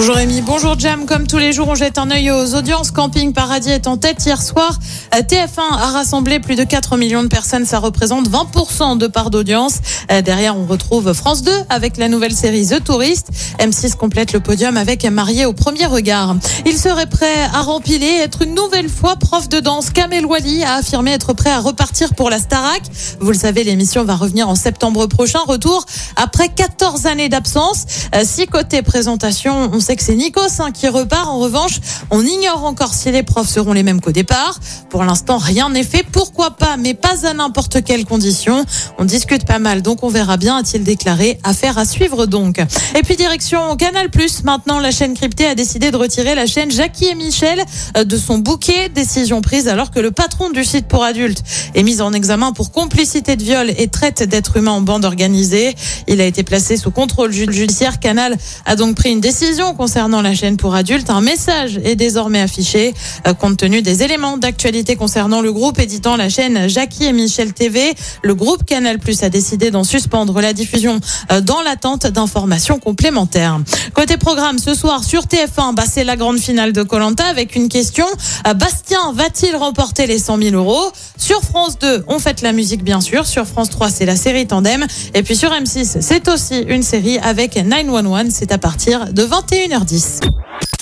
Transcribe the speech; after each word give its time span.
Bonjour 0.00 0.14
Rémi, 0.16 0.40
bonjour 0.40 0.78
Jam. 0.78 1.04
Comme 1.04 1.26
tous 1.26 1.36
les 1.36 1.52
jours, 1.52 1.68
on 1.68 1.74
jette 1.74 1.98
un 1.98 2.10
œil 2.10 2.30
aux 2.30 2.54
audiences. 2.54 2.90
Camping 2.90 3.34
Paradis 3.34 3.68
est 3.68 3.86
en 3.86 3.98
tête 3.98 4.24
hier 4.24 4.40
soir. 4.40 4.78
Euh, 5.14 5.18
TF1 5.18 5.74
a 5.74 5.90
rassemblé 5.90 6.40
plus 6.40 6.54
de 6.56 6.64
4 6.64 6.96
millions 6.96 7.22
de 7.22 7.28
personnes. 7.28 7.66
Ça 7.66 7.78
représente 7.80 8.26
20% 8.26 8.96
de 8.96 9.06
part 9.08 9.28
d'audience. 9.28 9.74
Euh, 10.10 10.22
Derrière, 10.22 10.56
on 10.56 10.64
retrouve 10.64 11.12
France 11.12 11.42
2 11.42 11.52
avec 11.68 11.98
la 11.98 12.08
nouvelle 12.08 12.32
série 12.32 12.66
The 12.66 12.82
Tourist. 12.82 13.28
M6 13.58 13.94
complète 13.94 14.32
le 14.32 14.40
podium 14.40 14.78
avec 14.78 15.04
Marié 15.04 15.44
au 15.44 15.52
premier 15.52 15.84
regard. 15.84 16.34
Il 16.64 16.78
serait 16.78 17.04
prêt 17.04 17.42
à 17.52 17.60
rempiler, 17.60 18.20
être 18.22 18.40
une 18.40 18.54
nouvelle 18.54 18.88
fois 18.88 19.16
prof 19.16 19.50
de 19.50 19.60
danse. 19.60 19.90
Kamel 19.90 20.24
Wally 20.24 20.64
a 20.64 20.76
affirmé 20.76 21.10
être 21.10 21.34
prêt 21.34 21.50
à 21.50 21.60
repartir 21.60 22.14
pour 22.14 22.30
la 22.30 22.38
Starac. 22.38 22.84
Vous 23.20 23.32
le 23.32 23.38
savez, 23.38 23.64
l'émission 23.64 24.02
va 24.04 24.16
revenir 24.16 24.48
en 24.48 24.54
septembre 24.54 25.04
prochain. 25.08 25.40
Retour 25.46 25.84
après 26.16 26.48
14 26.48 27.04
années 27.04 27.28
d'absence. 27.28 27.84
Euh, 28.14 28.22
Si 28.24 28.46
côté 28.46 28.80
présentation, 28.80 29.68
on 29.74 29.89
sait 29.90 29.96
que 29.96 30.02
c'est 30.04 30.14
Nikos 30.14 30.60
hein, 30.60 30.70
qui 30.70 30.86
repart. 30.86 31.26
En 31.26 31.40
revanche, 31.40 31.80
on 32.10 32.24
ignore 32.24 32.64
encore 32.64 32.94
si 32.94 33.10
les 33.10 33.24
profs 33.24 33.48
seront 33.48 33.72
les 33.72 33.82
mêmes 33.82 34.00
qu'au 34.00 34.12
départ. 34.12 34.60
Pour 34.88 35.02
l'instant, 35.02 35.36
rien 35.38 35.68
n'est 35.68 35.82
fait. 35.82 36.04
Pourquoi 36.04 36.52
pas, 36.52 36.76
mais 36.76 36.94
pas 36.94 37.26
à 37.26 37.34
n'importe 37.34 37.82
quelle 37.82 38.04
condition. 38.04 38.64
On 38.98 39.04
discute 39.04 39.44
pas 39.44 39.58
mal, 39.58 39.82
donc 39.82 40.04
on 40.04 40.08
verra 40.08 40.36
bien, 40.36 40.58
a-t-il 40.58 40.84
déclaré. 40.84 41.40
Affaire 41.42 41.76
à 41.76 41.84
suivre 41.84 42.26
donc. 42.26 42.60
Et 42.96 43.02
puis 43.02 43.16
direction 43.16 43.76
Canal+. 43.76 44.08
Maintenant, 44.44 44.78
la 44.78 44.92
chaîne 44.92 45.14
cryptée 45.14 45.46
a 45.46 45.56
décidé 45.56 45.90
de 45.90 45.96
retirer 45.96 46.36
la 46.36 46.46
chaîne 46.46 46.70
Jackie 46.70 47.06
et 47.06 47.16
Michel 47.16 47.60
euh, 47.96 48.04
de 48.04 48.16
son 48.16 48.38
bouquet. 48.38 48.90
Décision 48.90 49.40
prise 49.40 49.66
alors 49.66 49.90
que 49.90 49.98
le 49.98 50.12
patron 50.12 50.50
du 50.50 50.62
site 50.62 50.86
pour 50.86 51.02
adultes 51.02 51.42
est 51.74 51.82
mis 51.82 52.00
en 52.00 52.12
examen 52.12 52.52
pour 52.52 52.70
complicité 52.70 53.34
de 53.34 53.42
viol 53.42 53.72
et 53.76 53.88
traite 53.88 54.22
d'êtres 54.22 54.56
humains 54.58 54.70
en 54.70 54.82
bande 54.82 55.04
organisée. 55.04 55.74
Il 56.06 56.20
a 56.20 56.26
été 56.26 56.44
placé 56.44 56.76
sous 56.76 56.92
contrôle 56.92 57.32
ju- 57.32 57.50
judiciaire. 57.50 57.98
Canal 57.98 58.36
a 58.66 58.76
donc 58.76 58.94
pris 58.94 59.10
une 59.10 59.20
décision 59.20 59.69
concernant 59.74 60.22
la 60.22 60.34
chaîne 60.34 60.56
pour 60.56 60.74
adultes. 60.74 61.10
Un 61.10 61.20
message 61.20 61.80
est 61.84 61.96
désormais 61.96 62.40
affiché 62.40 62.94
euh, 63.26 63.34
compte 63.34 63.56
tenu 63.56 63.82
des 63.82 64.02
éléments 64.02 64.36
d'actualité 64.36 64.96
concernant 64.96 65.40
le 65.40 65.52
groupe 65.52 65.78
éditant 65.78 66.16
la 66.16 66.28
chaîne 66.28 66.68
Jackie 66.68 67.04
et 67.04 67.12
Michel 67.12 67.52
TV. 67.52 67.94
Le 68.22 68.34
groupe 68.34 68.64
Canal 68.64 68.98
Plus 68.98 69.22
a 69.22 69.28
décidé 69.28 69.70
d'en 69.70 69.84
suspendre 69.84 70.40
la 70.40 70.52
diffusion 70.52 71.00
euh, 71.30 71.40
dans 71.40 71.62
l'attente 71.62 72.06
d'informations 72.06 72.78
complémentaires. 72.78 73.60
Côté 73.94 74.16
programme, 74.16 74.58
ce 74.58 74.74
soir 74.74 75.04
sur 75.04 75.24
TF1, 75.24 75.74
bah, 75.74 75.84
c'est 75.90 76.04
la 76.04 76.16
grande 76.16 76.38
finale 76.38 76.72
de 76.72 76.82
Colanta 76.82 77.24
avec 77.24 77.56
une 77.56 77.68
question. 77.68 78.06
Euh, 78.46 78.54
Bastien 78.54 79.12
va-t-il 79.14 79.56
remporter 79.56 80.06
les 80.06 80.18
100 80.18 80.38
000 80.42 80.56
euros? 80.56 80.92
Sur 81.16 81.42
France 81.42 81.78
2, 81.78 82.04
on 82.06 82.18
fête 82.18 82.42
la 82.42 82.52
musique 82.52 82.84
bien 82.84 83.00
sûr. 83.00 83.26
Sur 83.26 83.46
France 83.46 83.70
3, 83.70 83.90
c'est 83.90 84.06
la 84.06 84.16
série 84.16 84.46
Tandem. 84.46 84.86
Et 85.14 85.22
puis 85.22 85.36
sur 85.36 85.50
M6, 85.50 86.00
c'est 86.00 86.28
aussi 86.28 86.60
une 86.68 86.82
série 86.82 87.18
avec 87.18 87.56
911. 87.56 88.30
C'est 88.30 88.52
à 88.52 88.58
partir 88.58 89.12
de 89.12 89.24
21h10. 89.24 90.20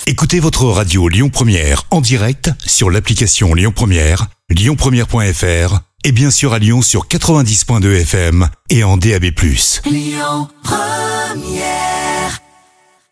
Écoutez 0.07 0.41
votre 0.41 0.65
radio 0.65 1.09
Lyon 1.09 1.29
Première 1.29 1.85
en 1.91 2.01
direct 2.01 2.51
sur 2.65 2.91
l'application 2.91 3.55
Lyon 3.55 3.73
Première, 3.75 4.27
lyonpremière.fr 4.49 5.81
et 6.05 6.13
bien 6.13 6.31
sûr 6.31 6.53
à 6.55 6.59
Lyon 6.59 6.83
sur 6.83 7.09
90.2 7.09 8.01
FM 8.03 8.49
et 8.71 8.85
en 8.85 8.97
DAB+. 8.97 9.27